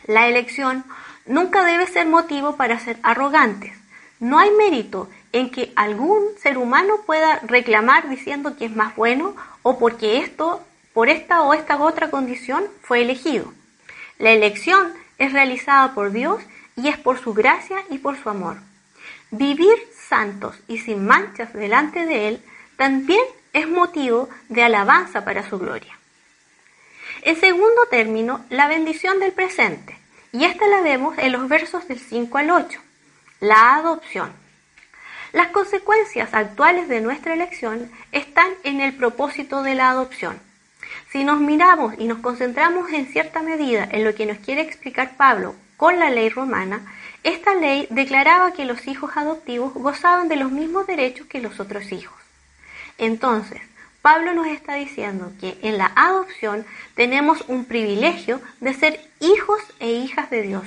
La 0.07 0.29
elección 0.29 0.85
nunca 1.27 1.65
debe 1.65 1.87
ser 1.87 2.07
motivo 2.07 2.57
para 2.57 2.79
ser 2.79 2.99
arrogantes. 3.03 3.73
No 4.21 4.39
hay 4.39 4.51
mérito 4.51 5.09
en 5.33 5.51
que 5.51 5.73
algún 5.77 6.23
ser 6.39 6.59
humano 6.59 7.01
pueda 7.07 7.41
reclamar 7.41 8.09
diciendo 8.09 8.57
que 8.57 8.67
es 8.67 8.77
más 8.77 8.95
bueno 8.97 9.35
o 9.63 9.79
porque 9.79 10.19
esto, 10.19 10.63
por 10.93 11.09
esta 11.09 11.43
o 11.43 11.55
esta 11.55 11.79
otra 11.79 12.11
condición, 12.11 12.65
fue 12.83 13.03
elegido. 13.03 13.53
La 14.19 14.31
elección 14.31 14.93
es 15.19 15.33
realizada 15.33 15.95
por 15.95 16.13
Dios 16.13 16.43
y 16.77 16.89
es 16.89 16.99
por 16.99 17.19
su 17.19 17.35
gracia 17.35 17.79
y 17.91 17.99
por 17.99 18.17
su 18.17 18.29
amor. 18.29 18.57
Vivir 19.31 19.77
santos 20.09 20.57
y 20.69 20.79
sin 20.79 21.07
manchas 21.07 21.53
delante 21.53 22.07
de 22.07 22.29
Él 22.29 22.43
también 22.77 23.25
es 23.53 23.69
motivo 23.69 24.29
de 24.49 24.63
alabanza 24.63 25.25
para 25.25 25.49
su 25.49 25.59
gloria. 25.59 25.99
En 27.23 27.39
segundo 27.41 27.87
término, 27.91 28.45
la 28.51 28.69
bendición 28.69 29.19
del 29.19 29.33
presente, 29.33 29.97
y 30.33 30.45
esta 30.45 30.67
la 30.67 30.81
vemos 30.81 31.17
en 31.19 31.33
los 31.33 31.49
versos 31.49 31.87
del 31.89 31.99
5 31.99 32.39
al 32.39 32.51
8. 32.51 32.81
la 33.41 33.77
adopción. 33.77 34.33
Las 35.33 35.49
consecuencias 35.49 36.33
actuales 36.33 36.89
de 36.89 37.01
nuestra 37.01 37.35
elección 37.35 37.91
están 38.13 38.49
en 38.63 38.81
el 38.81 38.95
propósito 38.95 39.63
de 39.63 39.75
la 39.75 39.91
adopción. 39.91 40.39
Si 41.11 41.25
nos 41.25 41.41
miramos 41.41 41.95
y 41.99 42.05
nos 42.05 42.19
concentramos 42.19 42.93
en 42.93 43.07
cierta 43.07 43.43
medida 43.43 43.89
en 43.91 44.05
lo 44.05 44.15
que 44.15 44.27
nos 44.27 44.39
quiere 44.39 44.63
explicar 44.63 45.17
Pablo 45.17 45.55
con 45.77 45.99
la 45.99 46.11
ley 46.11 46.29
romana, 46.29 46.81
esta 47.23 47.55
ley 47.55 47.87
declaraba 47.91 48.53
que 48.53 48.65
los 48.65 48.87
hijos 48.87 49.13
adoptivos 49.17 49.73
gozaban 49.75 50.29
de 50.29 50.37
los 50.37 50.51
mismos 50.51 50.87
derechos 50.87 51.27
que 51.27 51.41
los 51.41 51.59
otros 51.61 51.91
hijos. 51.93 52.17
Entonces, 52.99 53.61
Pablo 54.03 54.35
nos 54.35 54.49
está 54.49 54.75
diciendo 54.75 55.33
que 55.41 55.57
en 55.63 55.79
la 55.79 55.91
adopción 55.97 56.67
tenemos 56.95 57.45
un 57.49 57.65
privilegio 57.65 58.43
de 58.61 58.75
ser 58.75 59.01
hijos 59.21 59.61
e 59.81 59.93
hijas 59.93 60.29
de 60.29 60.43
Dios. 60.43 60.65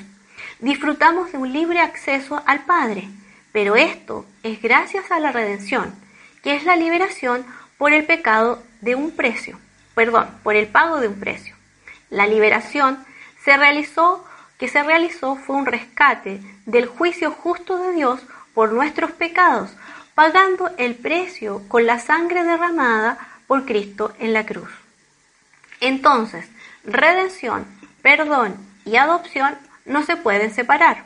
Disfrutamos 0.59 1.31
de 1.31 1.37
un 1.37 1.53
libre 1.53 1.79
acceso 1.79 2.41
al 2.47 2.61
Padre, 2.61 3.07
pero 3.51 3.75
esto 3.75 4.25
es 4.41 4.59
gracias 4.59 5.11
a 5.11 5.19
la 5.19 5.31
redención, 5.31 5.93
que 6.41 6.55
es 6.55 6.63
la 6.63 6.75
liberación 6.75 7.45
por 7.77 7.93
el 7.93 8.05
pecado 8.05 8.63
de 8.81 8.95
un 8.95 9.11
precio, 9.11 9.59
perdón, 9.97 10.29
por 10.43 10.55
el 10.55 10.67
pago 10.67 10.99
de 10.99 11.07
un 11.07 11.19
precio. 11.19 11.55
La 12.11 12.27
liberación 12.27 13.03
se 13.43 13.57
realizó, 13.57 14.23
que 14.59 14.67
se 14.67 14.83
realizó 14.83 15.37
fue 15.37 15.55
un 15.55 15.65
rescate 15.65 16.39
del 16.67 16.85
juicio 16.85 17.31
justo 17.31 17.79
de 17.79 17.93
Dios 17.93 18.21
por 18.53 18.73
nuestros 18.73 19.11
pecados, 19.13 19.71
pagando 20.13 20.69
el 20.77 20.93
precio 20.93 21.63
con 21.67 21.87
la 21.87 21.97
sangre 21.97 22.43
derramada 22.43 23.17
por 23.47 23.65
Cristo 23.65 24.13
en 24.19 24.33
la 24.33 24.45
cruz. 24.45 24.69
Entonces, 25.81 26.45
redención, 26.83 27.65
perdón 28.03 28.55
y 28.85 28.97
adopción 28.97 29.57
no 29.85 30.05
se 30.05 30.15
pueden 30.15 30.53
separar. 30.53 31.05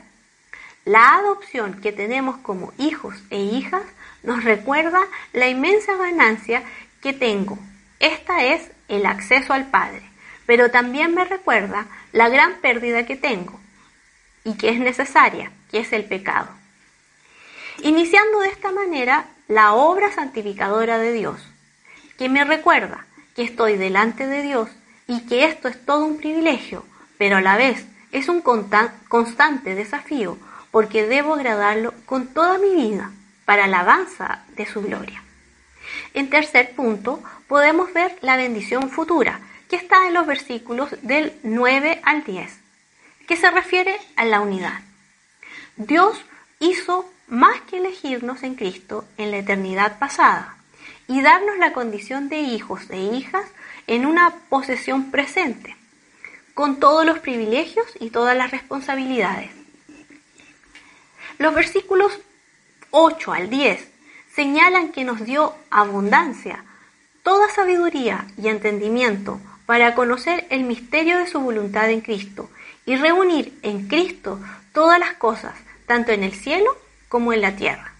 La 0.84 1.14
adopción 1.14 1.80
que 1.80 1.92
tenemos 1.92 2.36
como 2.42 2.74
hijos 2.76 3.14
e 3.30 3.40
hijas 3.40 3.84
nos 4.22 4.44
recuerda 4.44 5.00
la 5.32 5.48
inmensa 5.48 5.96
ganancia 5.96 6.62
que 7.00 7.14
tengo. 7.14 7.58
Esta 8.02 8.42
es 8.42 8.70
el 8.92 9.06
acceso 9.06 9.52
al 9.54 9.66
Padre, 9.66 10.02
pero 10.44 10.70
también 10.70 11.14
me 11.14 11.24
recuerda 11.24 11.86
la 12.12 12.28
gran 12.28 12.54
pérdida 12.60 13.06
que 13.06 13.16
tengo 13.16 13.58
y 14.44 14.54
que 14.54 14.68
es 14.68 14.78
necesaria, 14.78 15.50
que 15.70 15.80
es 15.80 15.92
el 15.92 16.04
pecado. 16.04 16.48
Iniciando 17.82 18.40
de 18.40 18.48
esta 18.48 18.70
manera 18.70 19.24
la 19.48 19.72
obra 19.72 20.12
santificadora 20.12 20.98
de 20.98 21.12
Dios, 21.12 21.40
que 22.18 22.28
me 22.28 22.44
recuerda 22.44 23.06
que 23.34 23.44
estoy 23.44 23.76
delante 23.76 24.26
de 24.26 24.42
Dios 24.42 24.68
y 25.06 25.26
que 25.26 25.46
esto 25.46 25.68
es 25.68 25.84
todo 25.86 26.04
un 26.04 26.18
privilegio, 26.18 26.84
pero 27.16 27.38
a 27.38 27.40
la 27.40 27.56
vez 27.56 27.86
es 28.12 28.28
un 28.28 28.42
constante 28.42 29.74
desafío 29.74 30.36
porque 30.70 31.06
debo 31.06 31.34
agradarlo 31.34 31.94
con 32.04 32.26
toda 32.26 32.58
mi 32.58 32.74
vida 32.74 33.10
para 33.46 33.66
la 33.66 33.80
alabanza 33.80 34.44
de 34.54 34.66
su 34.66 34.82
gloria. 34.82 35.22
En 36.14 36.28
tercer 36.28 36.74
punto, 36.74 37.22
podemos 37.52 37.92
ver 37.92 38.16
la 38.22 38.36
bendición 38.36 38.88
futura, 38.88 39.38
que 39.68 39.76
está 39.76 40.06
en 40.06 40.14
los 40.14 40.26
versículos 40.26 40.88
del 41.02 41.34
9 41.42 42.00
al 42.02 42.24
10, 42.24 42.50
que 43.28 43.36
se 43.36 43.50
refiere 43.50 43.94
a 44.16 44.24
la 44.24 44.40
unidad. 44.40 44.80
Dios 45.76 46.18
hizo 46.60 47.12
más 47.28 47.60
que 47.68 47.76
elegirnos 47.76 48.42
en 48.42 48.54
Cristo 48.54 49.04
en 49.18 49.30
la 49.30 49.36
eternidad 49.36 49.98
pasada 49.98 50.56
y 51.08 51.20
darnos 51.20 51.58
la 51.58 51.74
condición 51.74 52.30
de 52.30 52.38
hijos 52.38 52.88
e 52.88 52.96
hijas 52.96 53.44
en 53.86 54.06
una 54.06 54.30
posesión 54.48 55.10
presente, 55.10 55.76
con 56.54 56.80
todos 56.80 57.04
los 57.04 57.18
privilegios 57.18 57.86
y 58.00 58.08
todas 58.08 58.34
las 58.34 58.50
responsabilidades. 58.50 59.50
Los 61.36 61.54
versículos 61.54 62.18
8 62.92 63.30
al 63.30 63.50
10 63.50 63.90
señalan 64.34 64.90
que 64.90 65.04
nos 65.04 65.22
dio 65.22 65.54
abundancia, 65.68 66.64
toda 67.22 67.48
sabiduría 67.50 68.26
y 68.36 68.48
entendimiento 68.48 69.40
para 69.66 69.94
conocer 69.94 70.46
el 70.50 70.64
misterio 70.64 71.18
de 71.18 71.26
su 71.26 71.40
voluntad 71.40 71.90
en 71.90 72.00
Cristo 72.00 72.50
y 72.84 72.96
reunir 72.96 73.58
en 73.62 73.86
Cristo 73.86 74.40
todas 74.72 74.98
las 74.98 75.14
cosas, 75.14 75.54
tanto 75.86 76.12
en 76.12 76.24
el 76.24 76.32
cielo 76.32 76.76
como 77.08 77.32
en 77.32 77.40
la 77.40 77.56
tierra. 77.56 77.92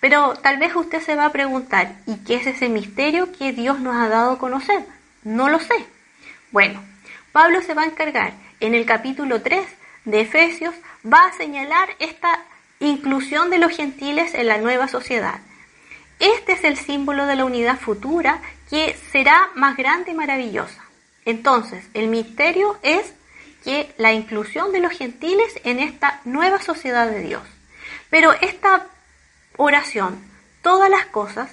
Pero 0.00 0.34
tal 0.34 0.58
vez 0.58 0.74
usted 0.74 1.00
se 1.00 1.14
va 1.14 1.26
a 1.26 1.32
preguntar, 1.32 1.94
¿y 2.06 2.16
qué 2.24 2.36
es 2.36 2.46
ese 2.46 2.68
misterio 2.68 3.32
que 3.32 3.52
Dios 3.52 3.80
nos 3.80 3.96
ha 3.96 4.08
dado 4.08 4.32
a 4.32 4.38
conocer? 4.38 4.84
No 5.22 5.48
lo 5.48 5.60
sé. 5.60 5.86
Bueno, 6.50 6.82
Pablo 7.32 7.62
se 7.62 7.74
va 7.74 7.82
a 7.82 7.86
encargar 7.86 8.32
en 8.60 8.74
el 8.74 8.86
capítulo 8.86 9.42
3 9.42 9.66
de 10.06 10.22
Efesios, 10.22 10.74
va 11.04 11.26
a 11.26 11.32
señalar 11.32 11.90
esta 11.98 12.42
inclusión 12.80 13.50
de 13.50 13.58
los 13.58 13.76
gentiles 13.76 14.34
en 14.34 14.48
la 14.48 14.58
nueva 14.58 14.88
sociedad. 14.88 15.40
Este 16.20 16.52
es 16.52 16.64
el 16.64 16.76
símbolo 16.76 17.26
de 17.26 17.34
la 17.34 17.46
unidad 17.46 17.80
futura 17.80 18.42
que 18.68 18.96
será 19.10 19.50
más 19.54 19.76
grande 19.76 20.10
y 20.12 20.14
maravillosa. 20.14 20.84
Entonces, 21.24 21.84
el 21.94 22.08
misterio 22.08 22.78
es 22.82 23.14
que 23.64 23.92
la 23.96 24.12
inclusión 24.12 24.70
de 24.72 24.80
los 24.80 24.92
gentiles 24.92 25.60
en 25.64 25.80
esta 25.80 26.20
nueva 26.24 26.60
sociedad 26.60 27.08
de 27.08 27.20
Dios. 27.20 27.42
Pero 28.10 28.32
esta 28.32 28.86
oración, 29.56 30.22
todas 30.62 30.90
las 30.90 31.06
cosas, 31.06 31.50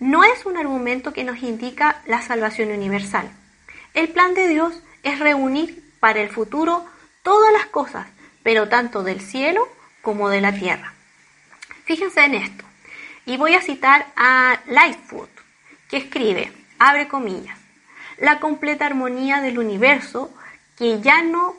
no 0.00 0.24
es 0.24 0.44
un 0.44 0.56
argumento 0.56 1.12
que 1.12 1.24
nos 1.24 1.42
indica 1.42 2.02
la 2.06 2.20
salvación 2.20 2.70
universal. 2.70 3.30
El 3.94 4.08
plan 4.08 4.34
de 4.34 4.48
Dios 4.48 4.82
es 5.04 5.20
reunir 5.20 5.84
para 6.00 6.20
el 6.20 6.30
futuro 6.30 6.84
todas 7.22 7.52
las 7.52 7.66
cosas, 7.66 8.08
pero 8.42 8.68
tanto 8.68 9.04
del 9.04 9.20
cielo 9.20 9.68
como 10.02 10.28
de 10.30 10.40
la 10.40 10.52
tierra. 10.52 10.94
Fíjense 11.84 12.24
en 12.24 12.34
esto. 12.34 12.69
Y 13.30 13.36
voy 13.36 13.54
a 13.54 13.62
citar 13.62 14.08
a 14.16 14.58
Lightfoot, 14.66 15.30
que 15.88 15.98
escribe, 15.98 16.52
abre 16.80 17.06
comillas, 17.06 17.56
la 18.18 18.40
completa 18.40 18.86
armonía 18.86 19.40
del 19.40 19.60
universo 19.60 20.34
que 20.76 21.00
ya 21.00 21.22
no 21.22 21.54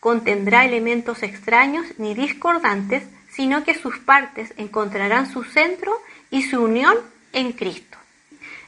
contendrá 0.00 0.66
elementos 0.66 1.22
extraños 1.22 1.86
ni 1.96 2.12
discordantes, 2.12 3.04
sino 3.30 3.64
que 3.64 3.72
sus 3.72 3.98
partes 4.00 4.52
encontrarán 4.58 5.32
su 5.32 5.44
centro 5.44 5.98
y 6.30 6.42
su 6.42 6.62
unión 6.62 6.98
en 7.32 7.52
Cristo. 7.52 7.96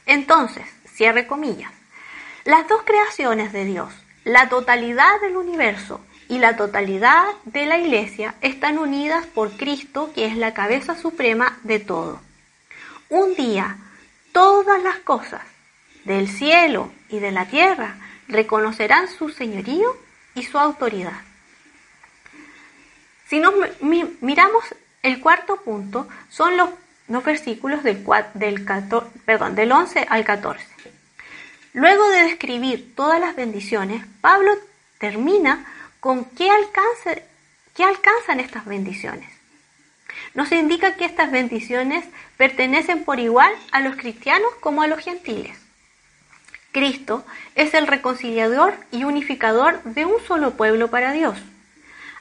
Entonces, 0.07 0.65
cierre 0.95 1.27
comillas, 1.27 1.71
las 2.43 2.67
dos 2.67 2.81
creaciones 2.81 3.53
de 3.53 3.65
Dios, 3.65 3.93
la 4.23 4.49
totalidad 4.49 5.21
del 5.21 5.37
universo 5.37 6.01
y 6.27 6.39
la 6.39 6.57
totalidad 6.57 7.23
de 7.45 7.67
la 7.67 7.77
Iglesia 7.77 8.33
están 8.41 8.79
unidas 8.79 9.27
por 9.27 9.51
Cristo, 9.57 10.11
que 10.15 10.25
es 10.25 10.35
la 10.35 10.55
cabeza 10.55 10.97
suprema 10.97 11.59
de 11.61 11.77
todo. 11.77 12.30
Un 13.11 13.35
día, 13.35 13.75
todas 14.31 14.81
las 14.81 14.99
cosas 14.99 15.41
del 16.05 16.29
cielo 16.29 16.93
y 17.09 17.19
de 17.19 17.31
la 17.31 17.45
tierra 17.45 17.97
reconocerán 18.29 19.09
su 19.09 19.27
señorío 19.27 19.97
y 20.33 20.43
su 20.43 20.57
autoridad. 20.57 21.19
Si 23.27 23.41
nos 23.41 23.53
miramos 24.21 24.63
el 25.03 25.19
cuarto 25.19 25.57
punto, 25.57 26.07
son 26.29 26.55
los, 26.55 26.69
versículos 27.25 27.83
del, 27.83 28.01
del, 28.33 28.65
perdón, 29.25 29.55
del 29.55 29.73
11 29.73 30.07
al 30.09 30.23
14. 30.23 30.65
Luego 31.73 32.07
de 32.07 32.21
describir 32.21 32.95
todas 32.95 33.19
las 33.19 33.35
bendiciones, 33.35 34.05
Pablo 34.21 34.53
termina 34.99 35.65
con 35.99 36.23
qué, 36.23 36.49
alcance, 36.49 37.25
qué 37.75 37.83
alcanzan 37.83 38.39
estas 38.39 38.63
bendiciones. 38.63 39.40
Nos 40.33 40.51
indica 40.51 40.95
que 40.95 41.05
estas 41.05 41.31
bendiciones 41.31 42.05
pertenecen 42.37 43.03
por 43.03 43.19
igual 43.19 43.53
a 43.71 43.81
los 43.81 43.95
cristianos 43.95 44.51
como 44.61 44.81
a 44.81 44.87
los 44.87 44.99
gentiles. 44.99 45.57
Cristo 46.71 47.25
es 47.55 47.73
el 47.73 47.87
reconciliador 47.87 48.73
y 48.91 49.03
unificador 49.03 49.83
de 49.83 50.05
un 50.05 50.21
solo 50.25 50.51
pueblo 50.51 50.89
para 50.89 51.11
Dios. 51.11 51.37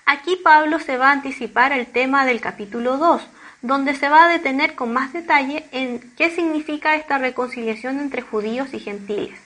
Aquí 0.06 0.34
Pablo 0.42 0.80
se 0.80 0.96
va 0.96 1.10
a 1.10 1.12
anticipar 1.12 1.72
el 1.72 1.86
tema 1.86 2.26
del 2.26 2.40
capítulo 2.40 2.96
2, 2.96 3.22
donde 3.62 3.94
se 3.94 4.08
va 4.08 4.24
a 4.24 4.28
detener 4.28 4.74
con 4.74 4.92
más 4.92 5.12
detalle 5.12 5.66
en 5.70 6.00
qué 6.16 6.30
significa 6.30 6.96
esta 6.96 7.18
reconciliación 7.18 8.00
entre 8.00 8.22
judíos 8.22 8.74
y 8.74 8.80
gentiles. 8.80 9.38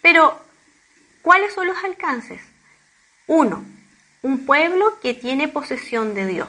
Pero, 0.00 0.40
¿cuáles 1.20 1.52
son 1.52 1.66
los 1.66 1.82
alcances? 1.84 2.40
Uno, 3.26 3.64
un 4.24 4.46
pueblo 4.46 4.98
que 5.02 5.12
tiene 5.12 5.48
posesión 5.48 6.14
de 6.14 6.26
Dios, 6.26 6.48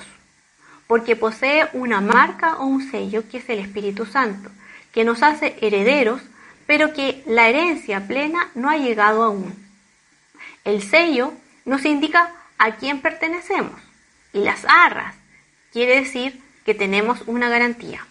porque 0.88 1.18
posee 1.18 1.68
una 1.74 2.00
marca 2.00 2.56
o 2.60 2.66
un 2.66 2.90
sello 2.90 3.28
que 3.30 3.40
es 3.40 3.50
el 3.50 3.60
Espíritu 3.60 4.06
Santo, 4.06 4.50
que 4.94 5.04
nos 5.04 5.22
hace 5.22 5.58
herederos, 5.60 6.22
pero 6.68 6.94
que 6.94 7.22
la 7.26 7.50
herencia 7.50 8.08
plena 8.08 8.50
no 8.56 8.70
ha 8.70 8.78
llegado 8.78 9.24
aún. 9.24 9.54
El 10.64 10.84
sello 10.84 11.34
nos 11.66 11.84
indica 11.84 12.32
a 12.58 12.76
quién 12.76 13.02
pertenecemos. 13.02 13.78
Y 14.32 14.40
las 14.40 14.64
arras 14.64 15.14
quiere 15.74 16.00
decir 16.00 16.42
que 16.66 16.76
tenemos 16.76 17.24
una 17.26 17.50
garantía. 17.50 18.08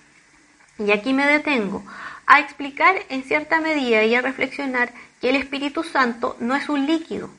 Y 0.79 0.91
aquí 0.91 1.15
me 1.15 1.27
detengo 1.27 1.83
a 2.27 2.39
explicar 2.41 2.97
en 3.09 3.25
cierta 3.25 3.63
medida 3.63 4.05
y 4.05 4.15
a 4.15 4.21
reflexionar 4.21 4.93
que 5.23 5.31
el 5.31 5.37
Espíritu 5.37 5.85
Santo 5.85 6.37
no 6.39 6.55
es 6.55 6.69
un 6.69 6.85
líquido. 6.85 7.31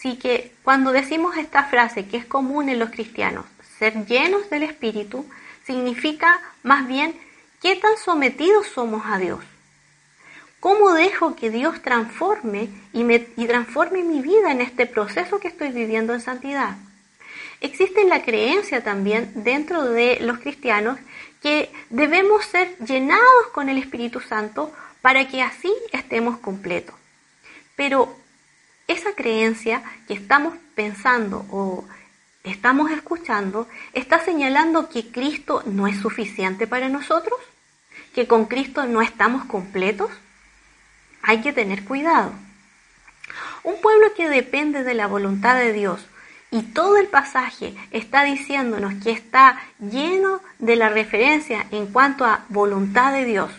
Sí 0.00 0.16
que 0.16 0.52
cuando 0.62 0.92
decimos 0.92 1.36
esta 1.36 1.64
frase 1.64 2.06
que 2.06 2.16
es 2.16 2.26
común 2.26 2.68
en 2.68 2.78
los 2.78 2.90
cristianos, 2.90 3.46
ser 3.78 4.06
llenos 4.06 4.48
del 4.50 4.62
Espíritu, 4.62 5.26
significa 5.64 6.40
más 6.62 6.86
bien 6.86 7.18
qué 7.60 7.76
tan 7.76 7.96
sometidos 7.96 8.66
somos 8.68 9.02
a 9.06 9.18
Dios. 9.18 9.40
¿Cómo 10.60 10.92
dejo 10.92 11.36
que 11.36 11.50
Dios 11.50 11.80
transforme 11.82 12.68
y, 12.92 13.04
me, 13.04 13.20
transforme 13.20 14.02
mi 14.02 14.20
vida 14.20 14.50
en 14.50 14.60
este 14.60 14.86
proceso 14.86 15.38
que 15.38 15.48
estoy 15.48 15.70
viviendo 15.70 16.14
en 16.14 16.20
santidad? 16.20 16.76
Existe 17.60 18.04
la 18.04 18.22
creencia 18.22 18.82
también 18.82 19.30
dentro 19.34 19.84
de 19.84 20.18
los 20.20 20.38
cristianos 20.38 20.98
que 21.42 21.70
debemos 21.90 22.44
ser 22.46 22.76
llenados 22.78 23.46
con 23.52 23.68
el 23.68 23.78
Espíritu 23.78 24.20
Santo 24.20 24.72
para 25.02 25.28
que 25.28 25.42
así 25.42 25.72
estemos 25.92 26.38
completos. 26.38 26.94
Pero 27.76 28.16
esa 28.88 29.14
creencia 29.14 29.82
que 30.06 30.14
estamos 30.14 30.54
pensando 30.74 31.44
o 31.50 31.84
estamos 32.44 32.90
escuchando 32.90 33.68
está 33.92 34.24
señalando 34.24 34.88
que 34.88 35.10
Cristo 35.10 35.62
no 35.66 35.86
es 35.86 35.98
suficiente 35.98 36.66
para 36.66 36.88
nosotros, 36.88 37.38
que 38.14 38.26
con 38.26 38.46
Cristo 38.46 38.86
no 38.86 39.02
estamos 39.02 39.44
completos. 39.46 40.10
Hay 41.22 41.40
que 41.40 41.52
tener 41.52 41.84
cuidado. 41.84 42.32
Un 43.64 43.80
pueblo 43.80 44.14
que 44.14 44.28
depende 44.28 44.84
de 44.84 44.94
la 44.94 45.08
voluntad 45.08 45.56
de 45.56 45.72
Dios 45.72 46.06
y 46.52 46.62
todo 46.62 46.96
el 46.96 47.08
pasaje 47.08 47.74
está 47.90 48.22
diciéndonos 48.22 48.94
que 49.02 49.10
está 49.10 49.60
lleno 49.80 50.40
de 50.60 50.76
la 50.76 50.88
referencia 50.88 51.66
en 51.72 51.88
cuanto 51.88 52.24
a 52.24 52.44
voluntad 52.48 53.12
de 53.12 53.24
Dios. 53.24 53.50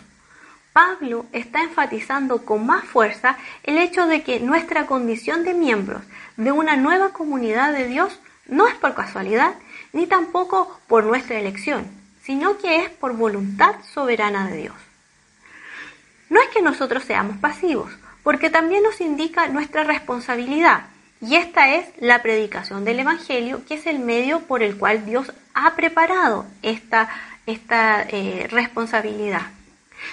Pablo 0.77 1.25
está 1.31 1.63
enfatizando 1.63 2.45
con 2.45 2.67
más 2.67 2.85
fuerza 2.85 3.35
el 3.63 3.79
hecho 3.79 4.05
de 4.05 4.21
que 4.21 4.39
nuestra 4.39 4.85
condición 4.85 5.43
de 5.43 5.55
miembros 5.55 6.03
de 6.35 6.51
una 6.51 6.77
nueva 6.77 7.13
comunidad 7.13 7.73
de 7.73 7.87
Dios 7.87 8.19
no 8.45 8.67
es 8.67 8.75
por 8.75 8.93
casualidad 8.93 9.55
ni 9.91 10.05
tampoco 10.05 10.79
por 10.85 11.03
nuestra 11.03 11.39
elección, 11.39 11.87
sino 12.21 12.59
que 12.59 12.83
es 12.83 12.91
por 12.91 13.13
voluntad 13.13 13.73
soberana 13.91 14.49
de 14.49 14.57
Dios. 14.57 14.75
No 16.29 16.39
es 16.43 16.49
que 16.49 16.61
nosotros 16.61 17.03
seamos 17.05 17.37
pasivos, 17.37 17.91
porque 18.21 18.51
también 18.51 18.83
nos 18.83 19.01
indica 19.01 19.47
nuestra 19.47 19.83
responsabilidad 19.83 20.85
y 21.21 21.37
esta 21.37 21.73
es 21.73 21.87
la 21.97 22.21
predicación 22.21 22.85
del 22.85 22.99
Evangelio, 22.99 23.65
que 23.65 23.73
es 23.73 23.87
el 23.87 23.97
medio 23.97 24.41
por 24.41 24.61
el 24.61 24.77
cual 24.77 25.07
Dios 25.07 25.33
ha 25.55 25.75
preparado 25.75 26.45
esta, 26.61 27.09
esta 27.47 28.03
eh, 28.03 28.47
responsabilidad. 28.51 29.56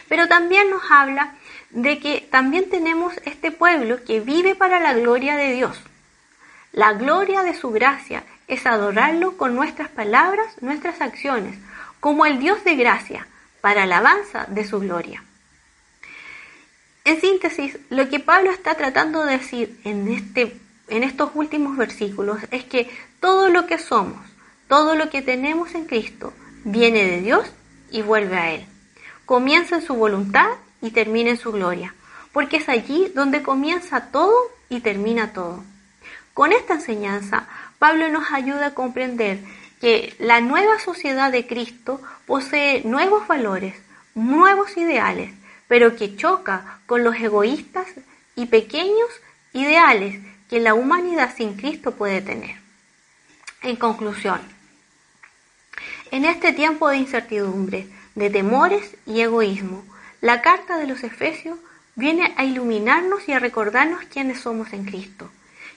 Pero 0.09 0.29
también 0.29 0.71
nos 0.71 0.83
habla 0.91 1.35
de 1.71 1.99
que 1.99 2.27
también 2.31 2.69
tenemos 2.71 3.15
este 3.25 3.51
pueblo 3.51 4.05
que 4.05 4.21
vive 4.21 4.55
para 4.55 4.81
la 4.81 4.95
gloria 4.95 5.37
de 5.37 5.53
Dios. 5.53 5.81
La 6.73 6.93
gloria 6.93 7.43
de 7.43 7.55
su 7.55 7.71
gracia 7.71 8.25
es 8.49 8.67
adorarlo 8.67 9.37
con 9.37 9.55
nuestras 9.55 9.89
palabras, 9.89 10.47
nuestras 10.61 11.01
acciones, 11.01 11.57
como 12.01 12.27
el 12.27 12.39
Dios 12.39 12.65
de 12.65 12.77
gracia, 12.77 13.27
para 13.61 13.85
alabanza 13.85 14.47
de 14.49 14.65
su 14.65 14.81
gloria. 14.81 15.23
En 17.05 17.21
síntesis, 17.21 17.79
lo 17.91 18.09
que 18.09 18.21
Pablo 18.21 18.51
está 18.51 18.75
tratando 18.75 19.25
de 19.25 19.39
decir 19.39 19.79
en 19.85 20.09
este 20.09 20.61
en 20.89 21.03
estos 21.03 21.31
últimos 21.35 21.77
versículos 21.77 22.39
es 22.51 22.65
que 22.65 22.91
todo 23.21 23.49
lo 23.49 23.67
que 23.67 23.79
somos, 23.79 24.21
todo 24.69 24.95
lo 24.95 25.11
que 25.11 25.23
tenemos 25.23 25.75
en 25.75 25.87
Cristo, 25.87 26.33
viene 26.65 27.05
de 27.05 27.21
Dios 27.21 27.51
y 27.91 28.03
vuelve 28.03 28.37
a 28.37 28.53
Él. 28.53 28.67
Comienza 29.27 29.77
en 29.77 29.83
su 29.83 29.95
voluntad 29.95 30.49
y 30.83 30.91
termina 30.91 31.31
en 31.31 31.39
su 31.39 31.53
gloria, 31.53 31.95
porque 32.33 32.59
es 32.59 32.69
allí 32.69 33.11
donde 33.15 33.43
comienza 33.43 34.11
todo 34.11 34.35
y 34.69 34.81
termina 34.81 35.33
todo. 35.33 35.65
Con 36.35 36.53
esta 36.53 36.75
enseñanza, 36.75 37.47
Pablo 37.79 38.09
nos 38.09 38.31
ayuda 38.33 38.67
a 38.67 38.75
comprender 38.75 39.39
que 39.81 40.15
la 40.19 40.41
nueva 40.41 40.79
sociedad 40.79 41.31
de 41.31 41.47
Cristo 41.47 42.01
posee 42.27 42.83
nuevos 42.85 43.27
valores, 43.29 43.75
nuevos 44.15 44.77
ideales, 44.77 45.31
pero 45.69 45.97
que 45.97 46.17
choca 46.17 46.81
con 46.87 47.05
los 47.05 47.17
egoístas 47.17 47.87
y 48.37 48.47
pequeños 48.47 49.09
ideales 49.53 50.21
que 50.51 50.61
la 50.61 50.75
humanidad 50.75 51.35
sin 51.37 51.55
Cristo 51.55 51.93
puede 51.93 52.21
tener. 52.21 52.57
En 53.63 53.77
conclusión, 53.77 54.41
en 56.11 56.25
este 56.25 56.53
tiempo 56.53 56.89
de 56.89 56.99
incertidumbre, 56.99 57.89
de 58.15 58.31
temores 58.31 58.97
y 59.07 59.21
egoísmo, 59.21 59.85
la 60.21 60.41
carta 60.43 60.79
de 60.79 60.87
los 60.87 61.03
Efesios 61.05 61.59
viene 61.97 62.35
a 62.37 62.45
iluminarnos 62.45 63.29
y 63.29 63.33
a 63.33 63.39
recordarnos 63.39 64.05
quiénes 64.05 64.41
somos 64.41 64.73
en 64.73 64.85
Cristo, 64.85 65.31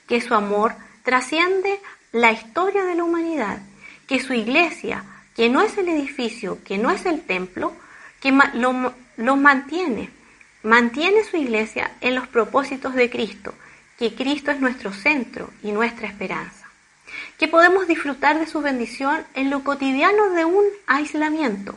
que 0.08 0.21
su 0.21 0.34
amor 0.34 0.76
trasciende 1.04 1.80
la 2.12 2.32
historia 2.32 2.84
de 2.84 2.95
la 2.95 3.04
humanidad, 3.04 3.60
que 4.08 4.19
su 4.19 4.34
iglesia, 4.34 5.04
que 5.36 5.50
no 5.50 5.62
es 5.62 5.78
el 5.78 5.89
edificio, 5.89 6.60
que 6.63 6.78
no 6.78 6.91
es 6.91 7.06
el 7.06 7.21
templo, 7.21 7.73
que 8.21 8.32
lo, 8.54 8.93
lo 9.17 9.36
mantiene, 9.36 10.10
mantiene 10.63 11.23
su 11.23 11.38
iglesia 11.38 11.91
en 12.02 12.15
los 12.15 12.28
propósitos 12.28 12.95
de 12.95 13.10
Cristo, 13.10 13.54
que 13.97 14.15
Cristo 14.15 14.52
es 14.52 14.60
nuestro 14.60 14.93
centro 14.93 15.50
y 15.63 15.71
nuestra 15.71 16.08
esperanza, 16.08 16.67
que 17.38 17.47
podemos 17.47 17.88
disfrutar 17.88 18.39
de 18.39 18.47
su 18.47 18.62
bendición 18.62 19.26
en 19.34 19.50
lo 19.50 19.63
cotidiano 19.63 20.32
de 20.32 20.45
un 20.45 20.65
aislamiento, 20.88 21.76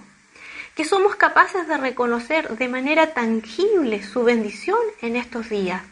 que 0.81 0.87
somos 0.87 1.15
capaces 1.15 1.69
de 1.69 1.77
reconocer 1.77 2.57
de 2.57 2.67
manera 2.67 3.13
tangible 3.13 4.03
su 4.03 4.25
bendición 4.25 4.79
en 5.03 5.15
estos 5.15 5.51
días, 5.51 5.83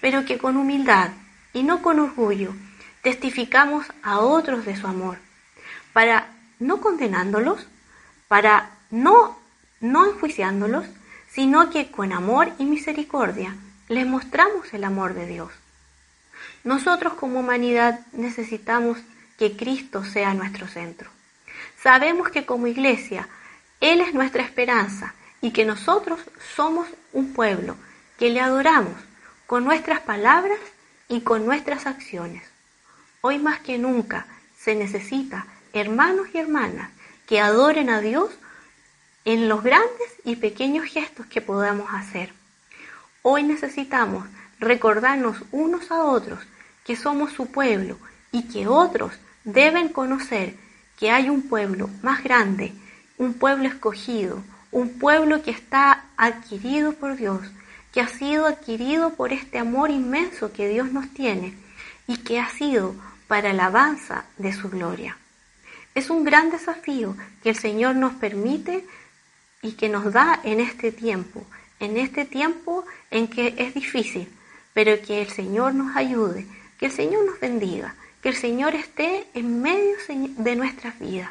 pero 0.00 0.24
que 0.24 0.38
con 0.38 0.56
humildad 0.56 1.10
y 1.52 1.62
no 1.62 1.82
con 1.82 2.00
orgullo 2.00 2.52
testificamos 3.00 3.86
a 4.02 4.18
otros 4.18 4.64
de 4.64 4.74
su 4.74 4.88
amor, 4.88 5.18
para 5.92 6.32
no 6.58 6.80
condenándolos, 6.80 7.64
para 8.26 8.70
no 8.90 9.38
no 9.80 10.04
enjuiciándolos, 10.04 10.84
sino 11.30 11.70
que 11.70 11.92
con 11.92 12.12
amor 12.12 12.50
y 12.58 12.64
misericordia 12.64 13.54
les 13.86 14.04
mostramos 14.04 14.74
el 14.74 14.82
amor 14.82 15.14
de 15.14 15.28
Dios. 15.28 15.52
Nosotros 16.64 17.12
como 17.14 17.38
humanidad 17.38 18.00
necesitamos 18.10 18.98
que 19.38 19.56
Cristo 19.56 20.04
sea 20.04 20.34
nuestro 20.34 20.66
centro. 20.66 21.08
Sabemos 21.80 22.30
que 22.30 22.44
como 22.44 22.66
iglesia 22.66 23.28
Él 23.84 24.00
es 24.00 24.14
nuestra 24.14 24.42
esperanza 24.42 25.12
y 25.42 25.50
que 25.50 25.66
nosotros 25.66 26.18
somos 26.56 26.88
un 27.12 27.34
pueblo 27.34 27.76
que 28.18 28.30
le 28.30 28.40
adoramos 28.40 28.94
con 29.46 29.62
nuestras 29.62 30.00
palabras 30.00 30.58
y 31.06 31.20
con 31.20 31.44
nuestras 31.44 31.84
acciones. 31.84 32.42
Hoy 33.20 33.38
más 33.38 33.60
que 33.60 33.76
nunca 33.76 34.26
se 34.58 34.74
necesita 34.74 35.46
hermanos 35.74 36.28
y 36.32 36.38
hermanas 36.38 36.88
que 37.26 37.40
adoren 37.40 37.90
a 37.90 38.00
Dios 38.00 38.30
en 39.26 39.50
los 39.50 39.62
grandes 39.62 40.14
y 40.24 40.36
pequeños 40.36 40.86
gestos 40.86 41.26
que 41.26 41.42
podamos 41.42 41.90
hacer. 41.92 42.32
Hoy 43.20 43.42
necesitamos 43.42 44.26
recordarnos 44.60 45.36
unos 45.52 45.90
a 45.90 46.04
otros 46.04 46.38
que 46.86 46.96
somos 46.96 47.34
su 47.34 47.52
pueblo 47.52 47.98
y 48.32 48.48
que 48.48 48.66
otros 48.66 49.12
deben 49.44 49.90
conocer 49.90 50.54
que 50.98 51.10
hay 51.10 51.28
un 51.28 51.42
pueblo 51.42 51.90
más 52.02 52.24
grande, 52.24 52.72
un 53.18 53.34
pueblo 53.34 53.68
escogido, 53.68 54.42
un 54.70 54.98
pueblo 54.98 55.42
que 55.42 55.50
está 55.50 56.04
adquirido 56.16 56.92
por 56.92 57.16
Dios, 57.16 57.40
que 57.92 58.00
ha 58.00 58.08
sido 58.08 58.46
adquirido 58.46 59.10
por 59.14 59.32
este 59.32 59.58
amor 59.58 59.90
inmenso 59.90 60.52
que 60.52 60.68
Dios 60.68 60.92
nos 60.92 61.08
tiene 61.10 61.54
y 62.06 62.18
que 62.18 62.40
ha 62.40 62.48
sido 62.50 62.94
para 63.28 63.50
alabanza 63.50 64.24
de 64.36 64.52
su 64.52 64.68
gloria. 64.68 65.16
Es 65.94 66.10
un 66.10 66.24
gran 66.24 66.50
desafío 66.50 67.16
que 67.42 67.50
el 67.50 67.56
Señor 67.56 67.94
nos 67.94 68.14
permite 68.14 68.84
y 69.62 69.72
que 69.72 69.88
nos 69.88 70.12
da 70.12 70.40
en 70.42 70.60
este 70.60 70.90
tiempo, 70.90 71.46
en 71.78 71.96
este 71.96 72.24
tiempo 72.24 72.84
en 73.10 73.28
que 73.28 73.54
es 73.58 73.74
difícil, 73.74 74.28
pero 74.72 75.00
que 75.00 75.22
el 75.22 75.28
Señor 75.28 75.74
nos 75.74 75.96
ayude 75.96 76.46
que 76.78 76.86
el 76.86 76.92
Señor 76.92 77.24
nos 77.24 77.40
bendiga, 77.40 77.94
que 78.22 78.30
el 78.30 78.36
Señor 78.36 78.74
esté 78.74 79.26
en 79.34 79.62
medio 79.62 79.96
de 80.08 80.56
nuestras 80.56 80.98
vidas. 80.98 81.30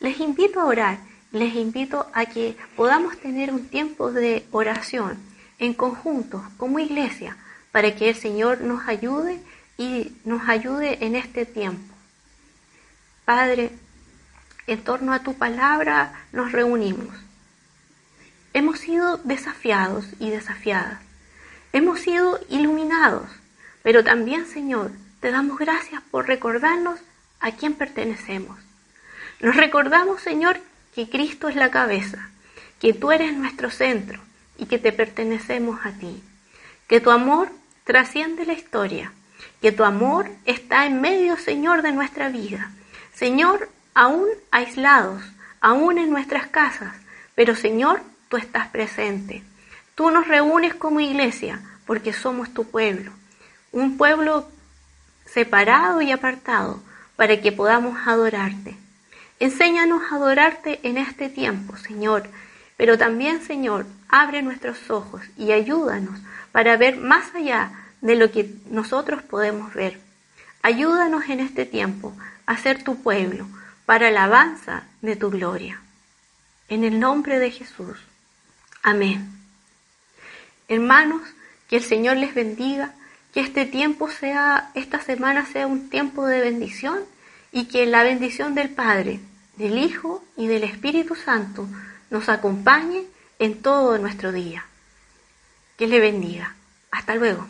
Les 0.00 0.20
invito 0.20 0.60
a 0.60 0.66
orar, 0.66 0.98
les 1.32 1.54
invito 1.54 2.06
a 2.12 2.26
que 2.26 2.56
podamos 2.76 3.18
tener 3.18 3.52
un 3.52 3.66
tiempo 3.68 4.12
de 4.12 4.46
oración 4.50 5.18
en 5.58 5.74
conjunto 5.74 6.42
como 6.56 6.78
iglesia 6.78 7.36
para 7.72 7.94
que 7.94 8.08
el 8.10 8.14
Señor 8.14 8.60
nos 8.60 8.86
ayude 8.88 9.40
y 9.78 10.12
nos 10.24 10.48
ayude 10.48 11.04
en 11.04 11.16
este 11.16 11.46
tiempo. 11.46 11.94
Padre, 13.24 13.70
en 14.66 14.82
torno 14.82 15.12
a 15.12 15.20
tu 15.20 15.34
palabra 15.34 16.26
nos 16.32 16.52
reunimos. 16.52 17.14
Hemos 18.52 18.78
sido 18.78 19.18
desafiados 19.18 20.06
y 20.18 20.30
desafiadas. 20.30 21.00
Hemos 21.72 22.00
sido 22.00 22.40
iluminados 22.48 23.28
pero 23.86 24.02
también, 24.02 24.46
Señor, 24.46 24.90
te 25.20 25.30
damos 25.30 25.60
gracias 25.60 26.02
por 26.10 26.26
recordarnos 26.26 26.98
a 27.38 27.52
quién 27.52 27.74
pertenecemos. 27.74 28.58
Nos 29.40 29.56
recordamos, 29.56 30.22
Señor, 30.22 30.58
que 30.94 31.08
Cristo 31.10 31.48
es 31.48 31.56
la 31.56 31.70
cabeza, 31.70 32.30
que 32.80 32.94
tú 32.94 33.12
eres 33.12 33.36
nuestro 33.36 33.70
centro 33.70 34.20
y 34.56 34.66
que 34.66 34.78
te 34.78 34.92
pertenecemos 34.92 35.84
a 35.84 35.92
ti. 35.92 36.22
Que 36.88 37.00
tu 37.00 37.10
amor 37.10 37.50
trasciende 37.84 38.46
la 38.46 38.54
historia, 38.54 39.12
que 39.60 39.72
tu 39.72 39.84
amor 39.84 40.30
está 40.46 40.86
en 40.86 41.00
medio, 41.00 41.36
Señor, 41.36 41.82
de 41.82 41.92
nuestra 41.92 42.30
vida. 42.30 42.70
Señor, 43.12 43.68
aún 43.94 44.26
aislados, 44.50 45.22
aún 45.60 45.98
en 45.98 46.10
nuestras 46.10 46.46
casas, 46.46 46.94
pero 47.34 47.54
Señor, 47.54 48.00
tú 48.28 48.38
estás 48.38 48.68
presente. 48.68 49.42
Tú 49.94 50.10
nos 50.10 50.28
reúnes 50.28 50.74
como 50.74 51.00
iglesia 51.00 51.60
porque 51.86 52.12
somos 52.12 52.52
tu 52.52 52.70
pueblo, 52.70 53.12
un 53.72 53.98
pueblo 53.98 54.48
separado 55.26 56.00
y 56.00 56.12
apartado 56.12 56.82
para 57.16 57.40
que 57.40 57.52
podamos 57.52 57.98
adorarte. 58.06 58.76
Enséñanos 59.38 60.02
a 60.10 60.16
adorarte 60.16 60.80
en 60.82 60.96
este 60.96 61.28
tiempo, 61.28 61.76
Señor, 61.76 62.28
pero 62.76 62.96
también, 62.96 63.42
Señor, 63.42 63.86
abre 64.08 64.42
nuestros 64.42 64.90
ojos 64.90 65.22
y 65.36 65.52
ayúdanos 65.52 66.20
para 66.52 66.76
ver 66.76 66.96
más 66.96 67.34
allá 67.34 67.70
de 68.00 68.16
lo 68.16 68.30
que 68.30 68.50
nosotros 68.70 69.22
podemos 69.22 69.74
ver. 69.74 70.00
Ayúdanos 70.62 71.28
en 71.28 71.40
este 71.40 71.66
tiempo 71.66 72.16
a 72.46 72.56
ser 72.56 72.82
tu 72.82 73.02
pueblo 73.02 73.46
para 73.84 74.10
la 74.10 74.24
alabanza 74.24 74.84
de 75.02 75.16
tu 75.16 75.30
gloria. 75.30 75.80
En 76.68 76.82
el 76.84 76.98
nombre 76.98 77.38
de 77.38 77.50
Jesús. 77.50 77.98
Amén. 78.82 79.30
Hermanos, 80.68 81.22
que 81.68 81.76
el 81.76 81.84
Señor 81.84 82.16
les 82.16 82.34
bendiga, 82.34 82.92
que 83.32 83.40
este 83.40 83.66
tiempo 83.66 84.10
sea, 84.10 84.70
esta 84.74 85.00
semana 85.00 85.46
sea 85.46 85.66
un 85.66 85.90
tiempo 85.90 86.26
de 86.26 86.40
bendición 86.40 86.98
y 87.52 87.66
que 87.66 87.86
la 87.86 88.02
bendición 88.02 88.54
del 88.54 88.70
Padre, 88.70 89.20
del 89.56 89.78
Hijo 89.78 90.24
y 90.36 90.46
del 90.46 90.64
Espíritu 90.64 91.14
Santo 91.14 91.66
nos 92.10 92.28
acompañe 92.28 93.04
en 93.38 93.62
todo 93.62 93.98
nuestro 93.98 94.32
día. 94.32 94.64
Que 95.76 95.86
le 95.86 96.00
bendiga. 96.00 96.54
Hasta 96.90 97.14
luego. 97.14 97.46